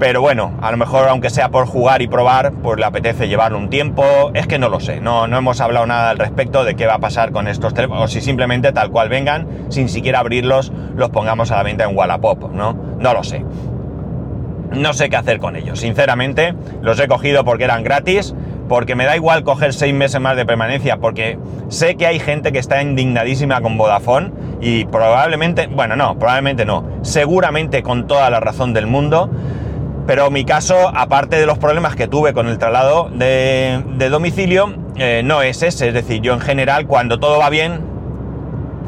Pero 0.00 0.22
bueno, 0.22 0.54
a 0.62 0.70
lo 0.70 0.78
mejor 0.78 1.06
aunque 1.08 1.28
sea 1.28 1.50
por 1.50 1.66
jugar 1.66 2.00
y 2.00 2.08
probar, 2.08 2.52
pues 2.62 2.78
le 2.78 2.86
apetece 2.86 3.28
llevarlo 3.28 3.58
un 3.58 3.68
tiempo. 3.68 4.02
Es 4.32 4.46
que 4.46 4.58
no 4.58 4.70
lo 4.70 4.80
sé, 4.80 4.98
no, 4.98 5.28
no 5.28 5.36
hemos 5.36 5.60
hablado 5.60 5.84
nada 5.84 6.08
al 6.08 6.18
respecto 6.18 6.64
de 6.64 6.74
qué 6.74 6.86
va 6.86 6.94
a 6.94 6.98
pasar 7.00 7.32
con 7.32 7.46
estos 7.46 7.74
teléfonos. 7.74 8.04
O 8.04 8.08
si 8.08 8.22
simplemente 8.22 8.72
tal 8.72 8.90
cual 8.90 9.10
vengan, 9.10 9.46
sin 9.68 9.90
siquiera 9.90 10.20
abrirlos, 10.20 10.72
los 10.96 11.10
pongamos 11.10 11.50
a 11.50 11.56
la 11.56 11.64
venta 11.64 11.84
en 11.84 11.94
Wallapop, 11.94 12.50
¿no? 12.50 12.72
No 12.98 13.12
lo 13.12 13.22
sé 13.22 13.44
no 14.72 14.92
sé 14.92 15.10
qué 15.10 15.16
hacer 15.16 15.38
con 15.38 15.56
ellos. 15.56 15.80
Sinceramente, 15.80 16.54
los 16.80 16.98
he 17.00 17.08
cogido 17.08 17.44
porque 17.44 17.64
eran 17.64 17.82
gratis, 17.82 18.34
porque 18.68 18.94
me 18.94 19.04
da 19.04 19.16
igual 19.16 19.42
coger 19.42 19.74
seis 19.74 19.92
meses 19.92 20.20
más 20.20 20.36
de 20.36 20.46
permanencia, 20.46 20.98
porque 20.98 21.38
sé 21.68 21.96
que 21.96 22.06
hay 22.06 22.20
gente 22.20 22.52
que 22.52 22.58
está 22.58 22.80
indignadísima 22.82 23.60
con 23.60 23.76
Vodafone 23.76 24.30
y 24.60 24.84
probablemente, 24.84 25.66
bueno, 25.66 25.96
no, 25.96 26.18
probablemente 26.18 26.64
no, 26.64 26.84
seguramente 27.02 27.82
con 27.82 28.06
toda 28.06 28.30
la 28.30 28.40
razón 28.40 28.72
del 28.72 28.86
mundo. 28.86 29.28
Pero 30.10 30.28
mi 30.28 30.44
caso, 30.44 30.90
aparte 30.92 31.36
de 31.36 31.46
los 31.46 31.58
problemas 31.58 31.94
que 31.94 32.08
tuve 32.08 32.34
con 32.34 32.48
el 32.48 32.58
traslado 32.58 33.08
de, 33.14 34.08
domicilio, 34.10 34.74
eh, 34.96 35.22
no 35.24 35.40
es 35.40 35.62
ese. 35.62 35.86
Es 35.86 35.94
decir, 35.94 36.20
yo 36.20 36.34
en 36.34 36.40
general, 36.40 36.88
cuando 36.88 37.20
todo 37.20 37.38
va 37.38 37.48
bien, 37.48 37.80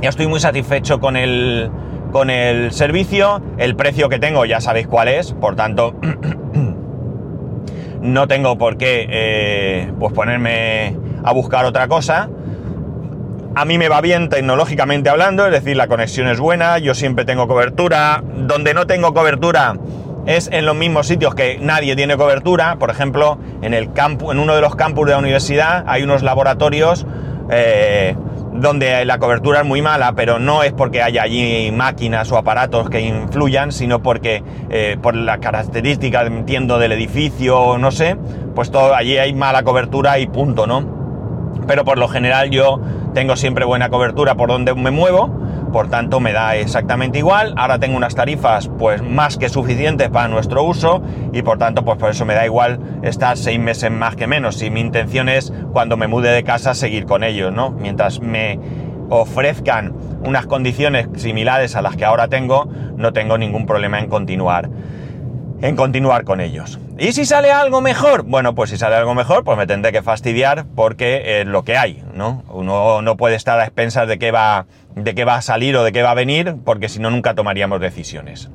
ya 0.01 0.09
estoy 0.09 0.27
muy 0.27 0.41
satisfecho 0.41 0.99
con 0.99 1.17
el, 1.17 1.71
con 2.11 2.29
el 2.29 2.73
servicio. 2.73 3.41
El 3.57 3.77
precio 3.77 4.09
que 4.09 4.19
tengo 4.19 4.45
ya 4.47 4.61
sabéis 4.61 4.89
cuál 4.89 5.07
es, 5.07 5.33
por 5.33 5.55
tanto 5.55 5.95
no 8.01 8.27
tengo 8.27 8.59
por 8.59 8.77
qué 8.77 9.07
eh, 9.09 9.93
pues 10.01 10.13
ponerme 10.13 10.97
a 11.23 11.33
buscar 11.33 11.67
otra 11.67 11.87
cosa. 11.87 12.31
A 13.55 13.65
mí 13.65 13.79
me 13.79 13.89
va 13.89 14.01
bien 14.01 14.29
tecnológicamente 14.29 15.09
hablando, 15.09 15.47
es 15.47 15.53
decir, 15.53 15.77
la 15.77 15.87
conexión 15.87 16.27
es 16.27 16.41
buena, 16.41 16.79
yo 16.79 16.95
siempre 16.95 17.25
tengo 17.25 17.47
cobertura. 17.47 18.25
Donde 18.39 18.75
no 18.75 18.89
tengo 18.89 19.15
cobertura 19.15 19.77
es 20.27 20.49
en 20.53 20.67
los 20.67 20.77
mismos 20.77 21.07
sitios 21.07 21.35
que 21.35 21.59
nadie 21.61 21.97
tiene 21.97 22.17
cobertura. 22.17 22.77
Por 22.79 22.91
ejemplo, 22.91 23.39
en, 23.63 23.75
el 23.75 23.93
campo, 23.93 24.33
en 24.33 24.39
uno 24.39 24.55
de 24.55 24.61
los 24.61 24.77
campus 24.77 25.07
de 25.07 25.13
la 25.13 25.19
universidad 25.19 25.85
hay 25.87 26.03
unos 26.03 26.23
laboratorios 26.23 27.07
eh, 27.51 28.17
donde 28.53 29.05
la 29.05 29.19
cobertura 29.19 29.61
es 29.61 29.67
muy 29.67 29.83
mala, 29.83 30.13
pero 30.13 30.39
no 30.39 30.63
es 30.63 30.73
porque 30.73 31.03
haya 31.03 31.23
allí 31.23 31.73
máquinas 31.73 32.31
o 32.31 32.37
aparatos 32.37 32.91
que 32.91 33.01
influyan, 33.01 33.73
sino 33.73 34.03
porque 34.03 34.43
eh, 34.71 34.97
por 35.01 35.15
las 35.15 35.39
características, 35.39 36.27
entiendo, 36.27 36.79
del 36.79 36.93
edificio, 36.93 37.79
no 37.79 37.91
sé, 37.91 38.17
pues 38.55 38.71
todo, 38.71 38.95
allí 38.95 39.17
hay 39.19 39.33
mala 39.33 39.63
cobertura 39.63 40.19
y 40.19 40.27
punto, 40.27 40.67
¿no? 40.67 41.03
Pero 41.67 41.85
por 41.85 41.99
lo 41.99 42.09
general 42.09 42.51
yo 42.51 42.81
tengo 43.15 43.37
siempre 43.37 43.65
buena 43.65 43.89
cobertura 43.89 44.35
por 44.35 44.49
donde 44.49 44.75
me 44.75 44.91
muevo, 44.91 45.31
por 45.73 45.89
tanto 45.89 46.21
me 46.21 46.33
da 46.33 46.57
exactamente 46.57 47.19
igual. 47.19 47.55
Ahora 47.57 47.79
tengo 47.79 47.97
unas 47.97 48.15
tarifas 48.15 48.71
pues 48.79 49.03
más 49.03 49.39
que 49.39 49.49
suficientes 49.49 50.11
para 50.11 50.29
nuestro 50.29 50.63
uso 50.63 51.03
y 51.33 51.43
por 51.43 51.59
tanto 51.59 51.85
pues 51.85 51.99
por 51.99 52.11
eso 52.11 52.25
me 52.25 52.35
da 52.35 52.45
igual 52.45 52.79
estar 53.03 53.37
seis 53.37 53.59
meses 53.59 53.91
más 53.91 54.15
que 54.15 54.27
menos. 54.27 54.57
Si 54.57 54.71
mi 54.71 54.81
intención 54.81 55.29
es 55.29 55.53
cuando 55.73 55.97
me 55.97 56.07
mude 56.07 56.31
de 56.31 56.45
casa 56.45 56.75
seguir 56.75 57.07
con 57.07 57.25
ellos, 57.25 57.53
¿no? 57.53 57.71
Mientras 57.71 58.21
me 58.21 58.61
ofrezcan 59.09 59.95
unas 60.25 60.47
condiciones 60.47 61.09
similares 61.17 61.75
a 61.75 61.83
las 61.83 61.97
que 61.97 62.05
ahora 62.05 62.29
tengo, 62.29 62.69
no 62.97 63.13
tengo 63.13 63.37
ningún 63.39 63.67
problema 63.67 63.99
en 63.99 64.09
continuar 64.09 64.71
en 65.63 65.77
continuar 65.77 66.25
con 66.25 66.41
ellos. 66.41 66.79
¿Y 66.99 67.13
si 67.13 67.25
sale 67.25 67.53
algo 67.53 67.81
mejor? 67.81 68.25
Bueno, 68.25 68.55
pues 68.55 68.71
si 68.71 68.77
sale 68.77 68.97
algo 68.97 69.15
mejor, 69.15 69.45
pues 69.45 69.57
me 69.57 69.67
tendré 69.67 69.93
que 69.93 70.03
fastidiar 70.03 70.67
porque 70.75 71.41
es 71.41 71.47
lo 71.47 71.63
que 71.63 71.77
hay, 71.77 72.03
¿no? 72.15 72.43
Uno 72.51 73.01
no 73.01 73.17
puede 73.17 73.37
estar 73.37 73.59
a 73.59 73.65
expensas 73.65 74.09
de 74.09 74.19
qué 74.19 74.33
va, 74.33 74.67
de 74.97 75.15
qué 75.15 75.25
va 75.25 75.37
a 75.37 75.43
salir 75.43 75.77
o 75.77 75.85
de 75.85 75.93
qué 75.93 76.03
va 76.03 76.11
a 76.11 76.15
venir, 76.15 76.57
porque 76.65 76.89
si 76.89 76.99
no 76.99 77.11
nunca 77.11 77.35
tomaríamos 77.35 77.81
decisiones. 77.81 78.51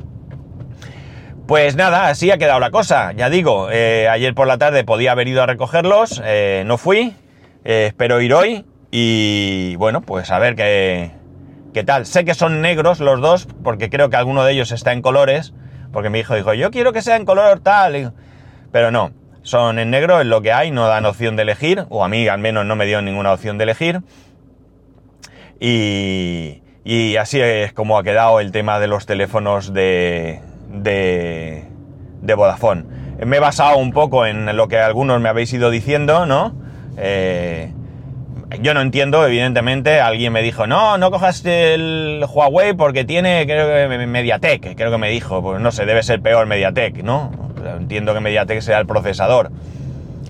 Pues 1.47 1.77
nada, 1.77 2.09
así 2.09 2.29
ha 2.29 2.37
quedado 2.37 2.59
la 2.59 2.71
cosa. 2.71 3.13
Ya 3.13 3.29
digo, 3.29 3.69
eh, 3.71 4.09
ayer 4.09 4.35
por 4.35 4.47
la 4.47 4.57
tarde 4.57 4.83
podía 4.83 5.13
haber 5.13 5.29
ido 5.29 5.41
a 5.41 5.45
recogerlos, 5.45 6.21
eh, 6.25 6.63
no 6.65 6.77
fui, 6.77 7.15
eh, 7.63 7.85
espero 7.87 8.19
ir 8.19 8.33
hoy 8.33 8.65
y 8.91 9.77
bueno, 9.77 10.01
pues 10.01 10.29
a 10.29 10.39
ver 10.39 10.55
qué, 10.55 11.11
qué 11.73 11.85
tal. 11.85 12.05
Sé 12.05 12.25
que 12.25 12.33
son 12.33 12.59
negros 12.61 12.99
los 12.99 13.21
dos, 13.21 13.47
porque 13.63 13.89
creo 13.89 14.09
que 14.09 14.17
alguno 14.17 14.43
de 14.43 14.51
ellos 14.51 14.73
está 14.73 14.91
en 14.91 15.01
colores, 15.01 15.53
porque 15.97 16.11
mi 16.11 16.19
hijo 16.19 16.35
dijo, 16.35 16.53
yo 16.53 16.69
quiero 16.69 16.93
que 16.93 17.01
sea 17.01 17.15
en 17.15 17.25
color 17.25 17.59
tal, 17.59 18.13
pero 18.71 18.91
no, 18.91 19.13
son 19.41 19.79
en 19.79 19.89
negro, 19.89 20.21
es 20.21 20.27
lo 20.27 20.43
que 20.43 20.53
hay, 20.53 20.69
no 20.69 20.85
dan 20.85 21.07
opción 21.07 21.35
de 21.35 21.41
elegir, 21.41 21.87
o 21.89 22.05
a 22.05 22.07
mí 22.07 22.27
al 22.27 22.37
menos 22.37 22.67
no 22.67 22.75
me 22.75 22.85
dio 22.85 23.01
ninguna 23.01 23.33
opción 23.33 23.57
de 23.57 23.63
elegir. 23.63 24.01
Y, 25.59 26.61
Y 26.89 27.17
así 27.17 27.41
es 27.41 27.73
como 27.73 27.97
ha 27.97 28.03
quedado 28.03 28.39
el 28.39 28.53
tema 28.53 28.79
de 28.79 28.87
los 28.87 29.07
teléfonos 29.07 29.73
de, 29.73 30.39
de, 30.69 31.65
de 32.21 32.33
Vodafone. 32.35 32.85
Me 33.25 33.37
he 33.37 33.39
basado 33.39 33.77
un 33.77 33.91
poco 33.91 34.27
en 34.27 34.55
lo 34.55 34.67
que 34.67 34.77
algunos 34.77 35.19
me 35.19 35.29
habéis 35.29 35.51
ido 35.51 35.69
diciendo, 35.71 36.25
¿no? 36.27 36.55
Eh, 36.95 37.73
yo 38.61 38.73
no 38.73 38.81
entiendo, 38.81 39.25
evidentemente, 39.25 39.99
alguien 39.99 40.33
me 40.33 40.41
dijo, 40.41 40.67
no, 40.67 40.97
no 40.97 41.11
cojas 41.11 41.45
el 41.45 42.25
Huawei 42.27 42.73
porque 42.73 43.05
tiene, 43.05 43.45
creo 43.45 43.89
que 43.89 44.07
Mediatek, 44.07 44.75
creo 44.75 44.91
que 44.91 44.97
me 44.97 45.09
dijo, 45.09 45.41
pues 45.41 45.61
no 45.61 45.71
sé, 45.71 45.85
debe 45.85 46.03
ser 46.03 46.21
peor 46.21 46.45
Mediatek, 46.47 47.03
¿no? 47.03 47.31
Entiendo 47.79 48.13
que 48.13 48.19
Mediatek 48.19 48.61
sea 48.61 48.79
el 48.79 48.87
procesador. 48.87 49.51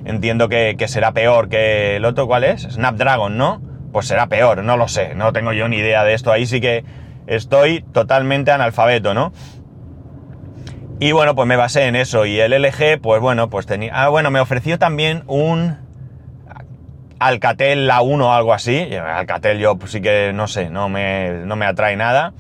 Entiendo 0.06 0.48
que, 0.50 0.76
que 0.78 0.88
será 0.88 1.12
peor 1.12 1.50
que 1.50 1.98
el 1.98 2.06
otro, 2.06 2.28
¿cuál 2.28 2.44
es? 2.44 2.62
Snapdragon, 2.64 3.38
¿no? 3.38 3.62
Pues 3.92 4.08
será 4.08 4.28
peor, 4.28 4.64
no 4.64 4.78
lo 4.78 4.88
sé, 4.88 5.16
no 5.16 5.34
tengo 5.34 5.54
yo 5.54 5.68
ni 5.68 5.78
idea 5.78 6.04
de 6.04 6.14
esto, 6.14 6.32
ahí 6.32 6.46
sí 6.46 6.62
que 6.62 6.84
estoy 7.28 7.84
totalmente 7.94 8.52
analfabeto, 8.52 9.14
¿no? 9.14 9.34
Y 11.00 11.12
bueno, 11.12 11.36
pues 11.36 11.48
me 11.48 11.56
basé 11.56 11.86
en 11.86 11.96
eso. 11.96 12.26
Y 12.26 12.40
el 12.40 12.60
LG, 12.60 13.00
pues 13.02 13.22
bueno, 13.22 13.50
pues 13.50 13.68
tenía. 13.68 13.92
Ah, 13.94 14.10
bueno, 14.10 14.32
me 14.32 14.40
ofreció 14.40 14.80
también 14.80 15.24
un 15.28 15.78
Alcatel 17.20 17.88
La 17.88 18.02
1 18.02 18.28
o 18.28 18.32
algo 18.32 18.54
así. 18.54 18.90
Alcatel 18.96 19.60
yo 19.60 19.78
pues 19.78 19.92
sí 19.92 20.02
que 20.02 20.32
no 20.34 20.48
sé, 20.48 20.70
no 20.70 20.90
me, 20.90 21.32
no 21.46 21.56
me 21.56 21.66
atrae 21.66 21.96
nada. 21.96 22.34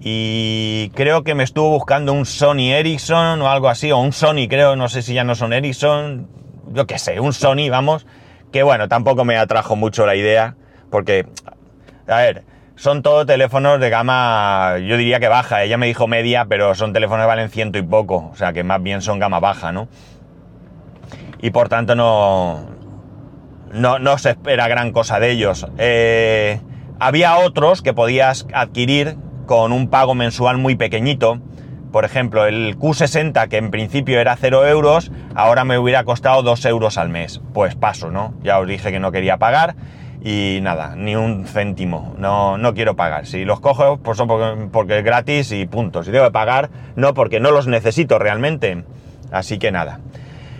Y 0.00 0.90
creo 0.94 1.24
que 1.24 1.34
me 1.34 1.42
estuvo 1.42 1.70
buscando 1.70 2.12
un 2.12 2.26
Sony 2.26 2.72
Ericsson 2.72 3.40
o 3.40 3.48
algo 3.48 3.68
así, 3.68 3.90
o 3.90 3.98
un 3.98 4.12
Sony, 4.12 4.46
creo, 4.48 4.76
no 4.76 4.88
sé 4.88 5.02
si 5.02 5.14
ya 5.14 5.24
no 5.24 5.34
son 5.34 5.52
Ericsson, 5.52 6.28
yo 6.68 6.86
qué 6.86 6.98
sé, 6.98 7.18
un 7.18 7.32
Sony, 7.32 7.70
vamos, 7.70 8.06
que 8.52 8.62
bueno, 8.62 8.88
tampoco 8.88 9.24
me 9.24 9.36
atrajo 9.36 9.74
mucho 9.74 10.06
la 10.06 10.14
idea, 10.14 10.54
porque, 10.90 11.26
a 12.06 12.16
ver, 12.18 12.44
son 12.76 13.02
todos 13.02 13.26
teléfonos 13.26 13.80
de 13.80 13.88
gama, 13.88 14.76
yo 14.78 14.96
diría 14.98 15.18
que 15.18 15.28
baja, 15.28 15.64
ella 15.64 15.78
me 15.78 15.86
dijo 15.86 16.06
media, 16.06 16.44
pero 16.44 16.74
son 16.74 16.92
teléfonos 16.92 17.24
que 17.24 17.28
valen 17.28 17.50
ciento 17.50 17.78
y 17.78 17.82
poco, 17.82 18.30
o 18.32 18.36
sea 18.36 18.52
que 18.52 18.62
más 18.62 18.82
bien 18.82 19.00
son 19.00 19.18
gama 19.18 19.40
baja, 19.40 19.72
¿no? 19.72 19.88
Y 21.40 21.50
por 21.50 21.68
tanto 21.68 21.94
no, 21.94 22.75
no, 23.72 23.98
no 23.98 24.18
se 24.18 24.30
espera 24.30 24.68
gran 24.68 24.92
cosa 24.92 25.20
de 25.20 25.30
ellos. 25.30 25.66
Eh, 25.78 26.60
había 26.98 27.36
otros 27.38 27.82
que 27.82 27.92
podías 27.92 28.46
adquirir 28.52 29.16
con 29.46 29.72
un 29.72 29.88
pago 29.88 30.14
mensual 30.14 30.58
muy 30.58 30.76
pequeñito. 30.76 31.40
Por 31.92 32.04
ejemplo, 32.04 32.46
el 32.46 32.78
Q60, 32.78 33.48
que 33.48 33.56
en 33.56 33.70
principio 33.70 34.20
era 34.20 34.36
0 34.36 34.66
euros, 34.66 35.10
ahora 35.34 35.64
me 35.64 35.78
hubiera 35.78 36.04
costado 36.04 36.42
2 36.42 36.64
euros 36.66 36.98
al 36.98 37.08
mes. 37.08 37.40
Pues 37.54 37.74
paso, 37.74 38.10
¿no? 38.10 38.34
Ya 38.42 38.58
os 38.58 38.66
dije 38.66 38.90
que 38.90 39.00
no 39.00 39.12
quería 39.12 39.38
pagar 39.38 39.76
y 40.22 40.58
nada, 40.62 40.94
ni 40.96 41.14
un 41.14 41.46
céntimo. 41.46 42.14
No, 42.18 42.58
no 42.58 42.74
quiero 42.74 42.96
pagar. 42.96 43.26
Si 43.26 43.44
los 43.44 43.60
cojo, 43.60 43.98
pues 43.98 44.18
son 44.18 44.26
porque, 44.26 44.68
porque 44.72 44.98
es 44.98 45.04
gratis 45.04 45.52
y 45.52 45.66
punto. 45.66 46.02
Si 46.02 46.10
debo 46.10 46.30
pagar, 46.32 46.70
no, 46.96 47.14
porque 47.14 47.40
no 47.40 47.50
los 47.50 47.66
necesito 47.66 48.18
realmente. 48.18 48.84
Así 49.30 49.58
que 49.58 49.70
nada. 49.70 50.00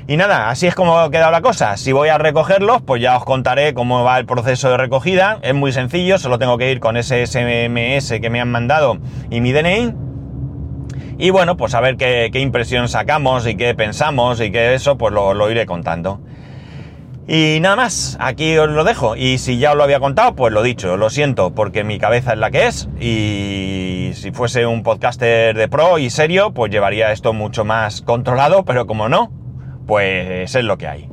Y 0.09 0.17
nada, 0.17 0.51
así 0.51 0.69
es 0.69 0.75
como 0.77 0.99
ha 0.99 1.11
quedado 1.11 1.33
la 1.33 1.41
cosa. 1.41 1.77
Si 1.77 1.91
voy 1.91 2.11
a 2.11 2.19
recogerlos, 2.19 2.81
pues 2.83 3.03
ya 3.03 3.17
os 3.17 3.25
contaré 3.25 3.75
cómo 3.75 4.05
va 4.05 4.19
el 4.19 4.27
proceso 4.27 4.71
de 4.71 4.77
recogida. 4.77 5.41
Es 5.43 5.53
muy 5.53 5.73
sencillo, 5.73 6.19
solo 6.19 6.39
tengo 6.39 6.59
que 6.59 6.71
ir 6.71 6.79
con 6.79 6.97
ese 6.97 7.27
SMS 7.27 8.21
que 8.21 8.31
me 8.31 8.41
han 8.41 8.51
mandado 8.51 8.99
y 9.31 9.41
mi 9.41 9.53
DNI. 9.53 9.95
Y 11.19 11.31
bueno, 11.31 11.57
pues 11.57 11.75
a 11.75 11.81
ver 11.81 11.97
qué, 11.97 12.31
impresión 12.35 12.89
sacamos 12.89 13.49
y 13.49 13.57
qué 13.57 13.75
pensamos 13.75 14.41
y 14.41 14.53
que 14.53 14.75
eso, 14.75 14.97
pues 14.97 15.13
lo, 15.13 15.35
lo 15.35 15.51
iré 15.51 15.67
contando. 15.67 16.21
Y 17.27 17.59
nada 17.61 17.75
más, 17.75 18.17
aquí 18.21 18.57
os 18.59 18.69
lo 18.69 18.85
dejo. 18.85 19.17
Y 19.17 19.39
si 19.39 19.59
ya 19.59 19.73
os 19.73 19.77
lo 19.77 19.83
había 19.83 19.99
contado, 19.99 20.37
pues 20.37 20.53
lo 20.53 20.63
dicho, 20.63 20.97
lo 20.97 21.11
siento, 21.11 21.53
porque 21.53 21.83
mi 21.83 21.99
cabeza 21.99 22.35
es 22.35 22.39
la 22.39 22.53
que 22.53 22.69
es. 22.69 22.89
Y 23.01 24.13
si 24.15 24.31
fuese 24.31 24.67
un 24.67 24.85
podcaster 24.85 25.57
de 25.57 25.67
pro 25.67 25.99
y 25.99 26.11
serio, 26.11 26.53
pues 26.53 26.71
llevaría 26.71 27.11
esto 27.11 27.33
mucho 27.33 27.65
más 27.65 28.03
controlado, 28.03 28.65
pero 28.65 28.87
como 28.87 29.09
no, 29.09 29.33
pues 29.87 30.55
es 30.55 30.65
lo 30.65 30.79
que 30.79 30.89
hay. 30.89 31.09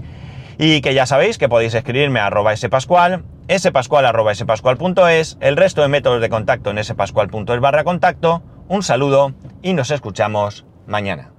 Y 0.58 0.82
que 0.82 0.94
ya 0.94 1.06
sabéis 1.06 1.38
que 1.38 1.50
podéis 1.50 1.74
escribirme 1.74 2.20
a 2.20 2.28
arroba 2.28 2.56
spascual, 2.56 3.24
spascual 3.58 4.06
arroba 4.06 4.34
spascual.es, 4.36 5.38
el 5.42 5.58
resto 5.58 5.82
de 5.82 5.88
métodos 5.88 6.22
de 6.22 6.30
contacto 6.30 6.70
en 6.70 6.84
spascual.es 6.84 7.60
barra 7.60 7.84
contacto. 7.84 8.44
Un 8.68 8.84
saludo 8.84 9.34
y 9.62 9.74
nos 9.74 9.92
escuchamos 9.92 10.66
mañana. 10.88 11.33